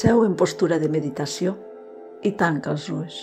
Seu 0.00 0.22
en 0.24 0.32
postura 0.40 0.78
de 0.80 0.88
meditació 0.88 1.50
i 2.24 2.30
tanca 2.40 2.70
els 2.72 2.84
ulls. 2.94 3.16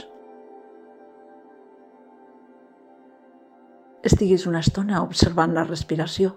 Estiguis 4.10 4.44
una 4.52 4.62
estona 4.66 5.00
observant 5.06 5.56
la 5.56 5.64
respiració. 5.66 6.36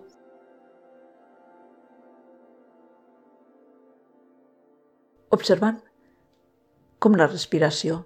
Observant 5.38 5.82
com 7.04 7.18
la 7.20 7.28
respiració 7.28 7.98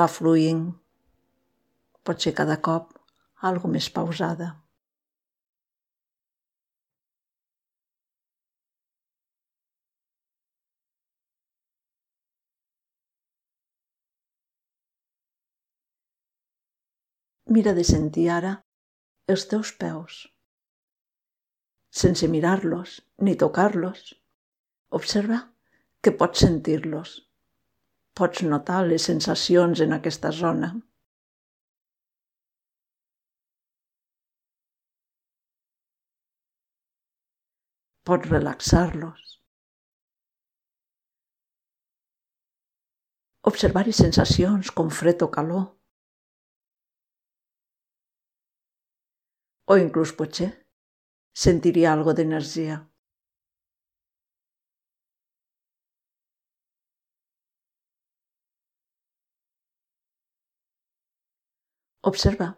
va 0.00 0.08
fluint, 0.14 0.64
potser 2.08 2.32
cada 2.40 2.56
cop 2.70 2.96
algo 3.52 3.68
més 3.76 3.90
pausada. 3.98 4.54
Mira 17.56 17.72
de 17.72 17.82
sentir 17.88 18.26
ara 18.28 18.50
els 19.32 19.46
teus 19.48 19.70
peus. 19.82 20.16
Sense 22.00 22.28
mirar-los 22.28 22.98
ni 23.24 23.32
tocar-los, 23.42 24.02
observa 24.98 25.38
que 26.04 26.12
pots 26.22 26.42
sentir-los. 26.44 27.14
Pots 28.20 28.42
notar 28.50 28.82
les 28.90 29.06
sensacions 29.10 29.80
en 29.80 29.96
aquesta 29.96 30.32
zona. 30.40 30.70
Pots 38.04 38.28
relaxar-los. 38.28 39.24
Observar-hi 43.48 43.96
sensacions 44.02 44.76
com 44.76 44.92
fred 45.00 45.24
o 45.24 45.32
calor 45.32 45.66
o 49.72 49.76
inclús 49.76 50.12
potser 50.18 50.52
sentiria 51.44 51.92
algo 51.92 52.14
d'energia. 52.16 52.78
Observa 62.10 62.48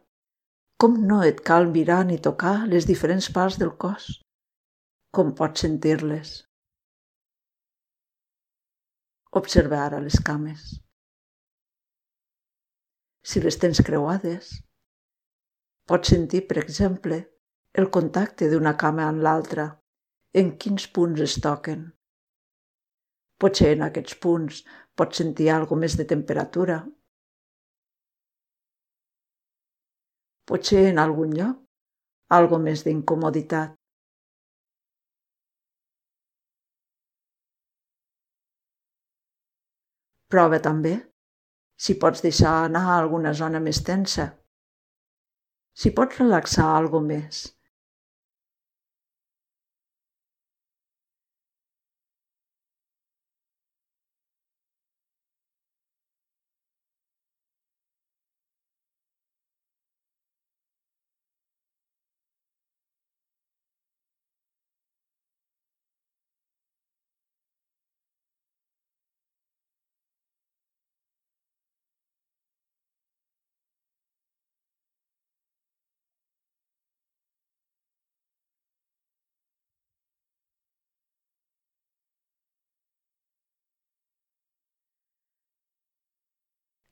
com 0.80 0.94
no 1.08 1.18
et 1.28 1.40
cal 1.48 1.66
mirar 1.72 1.98
ni 2.08 2.16
tocar 2.26 2.54
les 2.72 2.86
diferents 2.88 3.26
parts 3.36 3.58
del 3.60 3.72
cos, 3.82 4.06
com 5.16 5.34
pots 5.40 5.66
sentir-les. 5.66 6.30
Observa 9.40 9.82
ara 9.88 9.98
les 10.06 10.16
cames. 10.28 10.62
Si 13.32 13.42
les 13.44 13.60
tens 13.60 13.82
creuades, 13.90 14.54
Pots 15.90 16.12
sentir, 16.12 16.40
per 16.46 16.54
exemple, 16.60 17.16
el 17.82 17.88
contacte 17.94 18.46
d'una 18.50 18.72
cama 18.82 19.08
amb 19.10 19.24
l'altra, 19.26 19.64
en 20.42 20.52
quins 20.64 20.84
punts 20.98 21.22
es 21.24 21.34
toquen. 21.46 21.82
Potser 23.42 23.72
en 23.74 23.82
aquests 23.88 24.14
punts 24.22 24.60
pots 24.94 25.18
sentir 25.18 25.48
alguna 25.50 25.82
més 25.82 25.98
de 25.98 26.06
temperatura. 26.14 26.78
Potser 30.46 30.86
en 30.94 31.02
algun 31.08 31.34
lloc 31.40 31.58
algo 32.38 32.62
més 32.70 32.86
d'incomoditat. 32.86 33.74
Prova 40.30 40.62
també 40.62 41.00
si 41.74 41.98
pots 41.98 42.22
deixar 42.22 42.60
anar 42.68 42.90
alguna 42.94 43.34
zona 43.34 43.58
més 43.58 43.82
tensa 43.82 44.36
si 45.80 45.92
pots 45.96 46.18
relaxar 46.20 46.66
algo 46.76 47.00
més. 47.00 47.44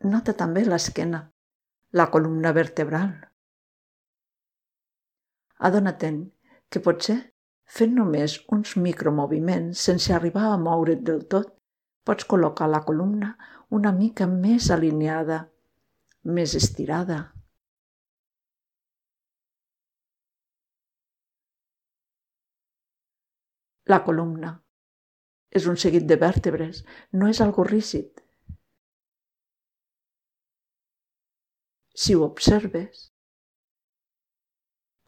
Nota 0.04 0.32
també 0.32 0.62
l'esquena, 0.64 1.18
la 1.92 2.06
columna 2.10 2.52
vertebral. 2.54 3.10
Adona't 5.58 6.20
que 6.70 6.82
potser 6.84 7.16
fent 7.78 7.96
només 7.96 8.36
uns 8.56 8.76
micromoviments 8.76 9.80
sense 9.88 10.12
arribar 10.14 10.44
a 10.52 10.58
moure't 10.66 11.02
del 11.08 11.24
tot, 11.34 11.50
pots 12.06 12.28
col·locar 12.30 12.68
la 12.70 12.84
columna 12.84 13.32
una 13.78 13.90
mica 13.92 14.28
més 14.30 14.70
alineada, 14.70 15.40
més 16.22 16.54
estirada. 16.54 17.18
La 23.88 24.00
columna 24.06 24.54
és 25.50 25.66
un 25.66 25.76
seguit 25.80 26.06
de 26.06 26.16
vèrtebres, 26.22 26.84
no 27.12 27.28
és 27.34 27.40
algo 27.40 27.64
rígid. 27.64 28.27
Si 31.98 32.14
ho 32.14 32.22
observes, 32.24 33.08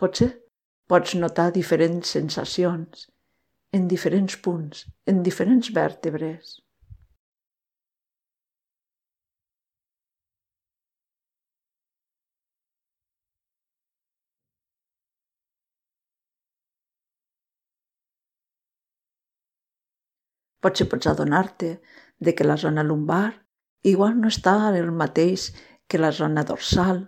potser 0.03 0.31
pots 0.91 1.13
notar 1.23 1.51
diferents 1.55 2.17
sensacions 2.17 3.05
en 3.79 3.87
diferents 3.93 4.35
punts, 4.47 4.83
en 5.07 5.21
diferents 5.29 5.71
vèrtebres. 5.77 6.57
Potser 20.61 20.89
pots 20.91 21.07
adonar-te 21.13 21.71
de 22.19 22.35
que 22.35 22.45
la 22.45 22.59
zona 22.65 22.83
lumbar 22.83 23.29
igual 23.93 24.19
no 24.21 24.29
està 24.35 24.57
el 24.75 24.91
mateix 24.93 25.53
que 25.91 25.99
la 25.99 26.13
zona 26.17 26.45
dorsal, 26.49 27.01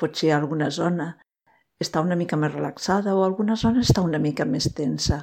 potser 0.00 0.30
alguna 0.36 0.70
zona 0.76 1.08
està 1.84 2.04
una 2.06 2.16
mica 2.20 2.38
més 2.40 2.54
relaxada 2.54 3.16
o 3.18 3.24
alguna 3.26 3.56
zona 3.64 3.82
està 3.86 4.04
una 4.06 4.22
mica 4.22 4.46
més 4.54 4.70
tensa. 4.78 5.20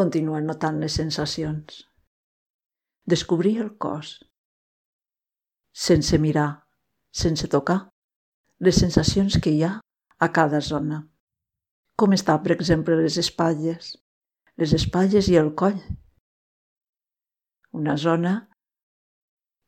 Continua 0.00 0.40
notant 0.40 0.78
les 0.80 0.94
sensacions. 0.96 1.82
Descobrir 3.04 3.58
el 3.60 3.74
cos. 3.76 4.14
Sense 5.86 6.16
mirar 6.18 6.61
sense 7.12 7.48
tocar, 7.48 7.78
les 8.58 8.78
sensacions 8.78 9.36
que 9.42 9.52
hi 9.52 9.62
ha 9.66 9.72
a 10.18 10.28
cada 10.32 10.60
zona. 10.64 11.02
Com 11.98 12.14
està, 12.16 12.38
per 12.42 12.54
exemple, 12.56 12.96
les 12.96 13.18
espatlles, 13.20 13.92
les 14.58 14.72
espatlles 14.78 15.28
i 15.28 15.36
el 15.40 15.52
coll. 15.62 15.76
Una 17.72 17.96
zona 17.96 18.32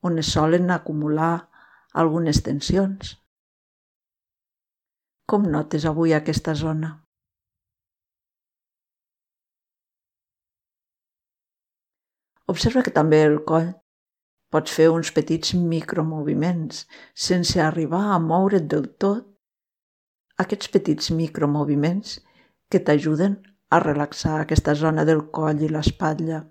on 0.05 0.19
es 0.20 0.32
solen 0.37 0.70
acumular 0.70 1.35
algunes 1.93 2.43
tensions. 2.49 3.14
Com 5.31 5.47
notes 5.52 5.87
avui 5.88 6.12
aquesta 6.12 6.55
zona? 6.55 6.90
Observa 12.55 12.82
que 12.85 12.93
també 12.93 13.23
el 13.25 13.40
coll 13.49 13.70
Pots 14.55 14.71
fer 14.71 14.85
uns 14.95 15.09
petits 15.11 15.51
micromoviments 15.59 16.85
sense 17.29 17.59
arribar 17.59 18.05
a 18.15 18.19
moure't 18.23 18.69
del 18.71 18.85
tot. 19.03 19.25
Aquests 20.45 20.71
petits 20.77 21.11
micromoviments 21.11 22.21
que 22.71 22.79
t'ajuden 22.79 23.35
a 23.75 23.81
relaxar 23.83 24.37
aquesta 24.41 24.77
zona 24.79 25.03
del 25.09 25.25
coll 25.35 25.65
i 25.67 25.71
l'espatlla. 25.73 26.45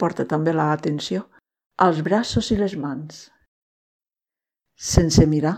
Porta 0.00 0.26
també 0.26 0.52
l'atenció 0.54 1.28
als 1.84 2.00
braços 2.06 2.50
i 2.50 2.58
les 2.58 2.74
mans. 2.78 3.28
Sense 4.74 5.26
mirar. 5.30 5.54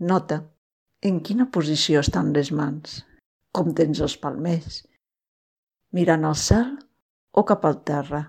Nota 0.00 0.42
en 1.08 1.20
quina 1.24 1.48
posició 1.52 2.00
estan 2.04 2.32
les 2.36 2.50
mans, 2.52 2.98
com 3.52 3.72
tens 3.76 4.00
els 4.04 4.16
palmers, 4.20 4.82
mirant 5.96 6.24
al 6.24 6.36
cel 6.40 6.74
o 7.32 7.44
cap 7.48 7.64
al 7.68 7.78
terra. 7.90 8.22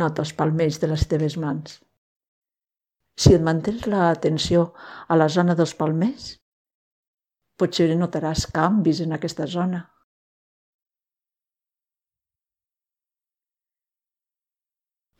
Nota 0.00 0.22
els 0.22 0.32
palmells 0.38 0.78
de 0.82 0.90
les 0.90 1.06
teves 1.10 1.36
mans. 1.44 1.80
Si 3.18 3.34
et 3.36 3.42
mantens 3.42 3.86
l'atenció 3.90 4.68
a 5.08 5.18
la 5.18 5.28
zona 5.28 5.56
dels 5.58 5.74
palmers, 5.78 6.36
potser 7.58 7.90
notaràs 7.98 8.46
canvis 8.54 9.02
en 9.04 9.18
aquesta 9.18 9.46
zona. 9.50 9.82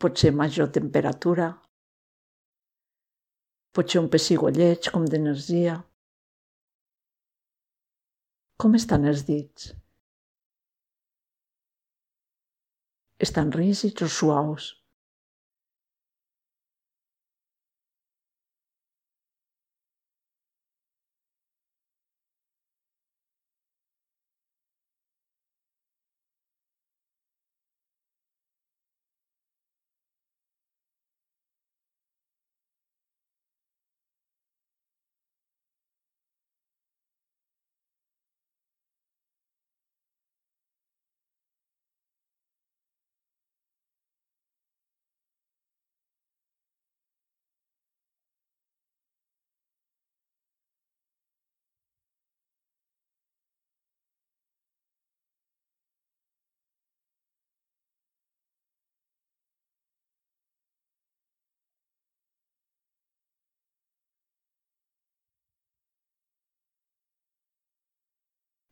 Potser 0.01 0.31
major 0.33 0.69
temperatura, 0.75 1.47
potser 3.77 4.01
un 4.01 4.09
pessigolleig 4.15 4.89
com 4.95 5.05
d'energia. 5.13 5.75
Com 8.63 8.79
estan 8.81 9.05
els 9.11 9.23
dits? 9.29 9.69
Estan 13.27 13.53
rígids 13.61 14.09
o 14.09 14.09
suaus? 14.17 14.71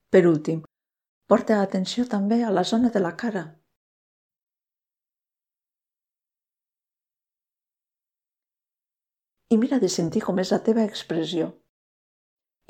Per 0.09 0.23
últim, 0.25 0.61
porta 1.29 1.59
atenció 1.61 2.03
també 2.11 2.39
a 2.41 2.49
la 2.49 2.63
zona 2.65 2.89
de 2.93 3.01
la 3.01 3.11
cara. 3.23 3.43
I 9.53 9.57
mira 9.63 9.77
de 9.83 9.89
sentir 9.95 10.23
com 10.25 10.41
és 10.41 10.51
la 10.53 10.59
teva 10.65 10.85
expressió. 10.89 11.51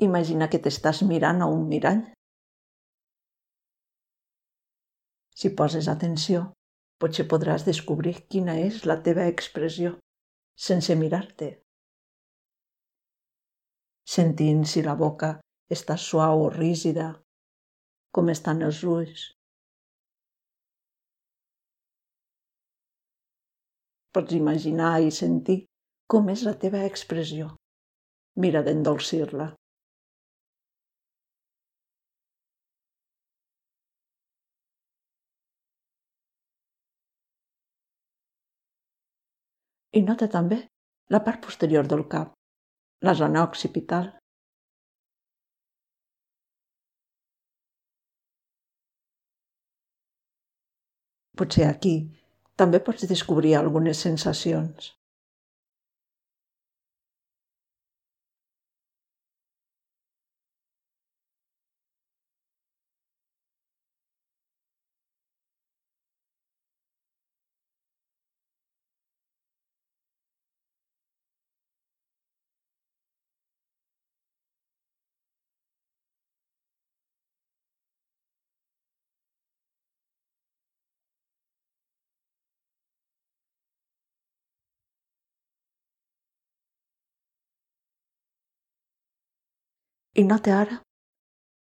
Imagina 0.04 0.48
que 0.52 0.60
t'estàs 0.66 1.00
mirant 1.08 1.40
a 1.40 1.48
un 1.54 1.64
mirall. 1.70 2.02
Si 5.40 5.52
poses 5.56 5.88
atenció, 5.88 6.44
potser 7.00 7.24
podràs 7.32 7.64
descobrir 7.64 8.14
quina 8.28 8.58
és 8.66 8.84
la 8.84 8.98
teva 9.08 9.24
expressió 9.32 9.94
sense 10.68 10.96
mirar-te. 11.02 11.50
Sentint 14.04 14.66
si 14.68 14.84
la 14.84 14.98
boca 15.00 15.34
està 15.72 15.96
suau 15.96 16.46
o 16.46 16.48
rígida, 16.52 17.08
com 18.16 18.30
estan 18.32 18.62
els 18.66 18.82
ulls. 18.94 19.28
Pots 24.16 24.34
imaginar 24.34 24.92
i 25.06 25.12
sentir 25.14 25.58
com 26.10 26.30
és 26.34 26.42
la 26.46 26.56
teva 26.64 26.82
expressió. 26.90 27.52
Mira 28.44 28.62
d'endolcir-la. 28.66 29.52
I 39.98 40.00
nota 40.06 40.26
també 40.30 40.56
la 41.14 41.18
part 41.26 41.40
posterior 41.46 41.86
del 41.92 42.04
cap, 42.10 42.34
la 43.06 43.14
zona 43.20 43.42
occipital. 43.42 44.10
Potser 51.40 51.66
aquí 51.66 51.94
també 52.60 52.82
pots 52.84 53.08
descobrir 53.08 53.54
algunes 53.56 54.02
sensacions. 54.04 54.90
I 90.18 90.22
nota 90.26 90.54
ara 90.60 90.76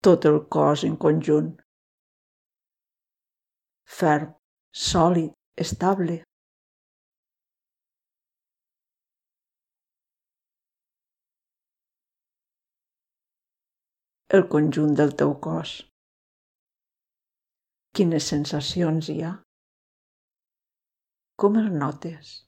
tot 0.08 0.26
el 0.30 0.38
cos 0.56 0.84
en 0.88 0.96
conjunt. 1.04 1.50
Ferm, 3.98 4.30
sòlid, 4.72 5.34
estable. 5.66 6.22
El 14.40 14.48
conjunt 14.56 14.96
del 15.02 15.12
teu 15.20 15.36
cos. 15.44 15.76
Quines 18.00 18.32
sensacions 18.32 19.12
hi 19.12 19.22
ha? 19.24 19.36
Com 21.44 21.60
el 21.60 21.72
notes? 21.84 22.47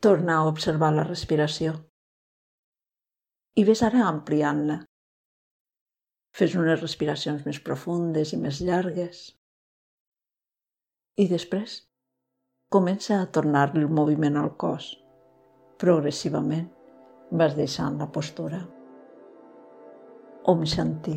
Torna 0.00 0.36
a 0.38 0.46
observar 0.46 0.92
la 0.94 1.02
respiració. 1.02 1.72
I 3.58 3.64
ves 3.66 3.80
ara 3.82 4.04
ampliant-la. 4.06 4.76
Fes 6.38 6.52
unes 6.54 6.78
respiracions 6.78 7.42
més 7.46 7.58
profundes 7.68 8.30
i 8.30 8.38
més 8.38 8.60
llargues. 8.62 9.22
I 11.18 11.26
després 11.32 11.74
comença 12.70 13.18
a 13.18 13.26
tornar 13.38 13.64
el 13.74 13.88
moviment 13.98 14.38
al 14.38 14.52
cos. 14.64 14.92
Progressivament 15.82 16.68
vas 17.42 17.58
deixant 17.58 17.98
la 17.98 18.06
postura. 18.18 18.62
Om 20.54 20.62
Shanti. 20.62 21.16